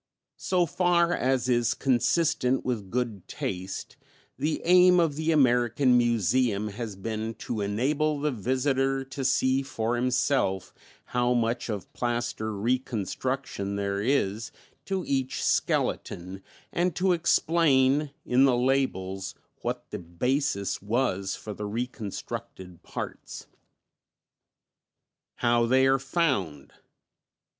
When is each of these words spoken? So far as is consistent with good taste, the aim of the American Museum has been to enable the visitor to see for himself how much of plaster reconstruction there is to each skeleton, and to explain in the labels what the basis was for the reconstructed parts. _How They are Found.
So 0.39 0.65
far 0.65 1.13
as 1.13 1.47
is 1.47 1.75
consistent 1.75 2.65
with 2.65 2.89
good 2.89 3.27
taste, 3.27 3.97
the 4.35 4.59
aim 4.65 4.99
of 4.99 5.15
the 5.15 5.31
American 5.31 5.95
Museum 5.95 6.69
has 6.69 6.95
been 6.95 7.35
to 7.35 7.61
enable 7.61 8.19
the 8.19 8.31
visitor 8.31 9.03
to 9.05 9.23
see 9.23 9.61
for 9.61 9.95
himself 9.95 10.73
how 11.05 11.35
much 11.35 11.69
of 11.69 11.93
plaster 11.93 12.51
reconstruction 12.59 13.75
there 13.75 14.01
is 14.01 14.51
to 14.85 15.05
each 15.05 15.43
skeleton, 15.45 16.41
and 16.73 16.95
to 16.95 17.11
explain 17.11 18.09
in 18.25 18.45
the 18.45 18.57
labels 18.57 19.35
what 19.61 19.91
the 19.91 19.99
basis 19.99 20.81
was 20.81 21.35
for 21.35 21.53
the 21.53 21.67
reconstructed 21.67 22.81
parts. 22.81 23.45
_How 25.43 25.69
They 25.69 25.85
are 25.85 25.99
Found. 25.99 26.73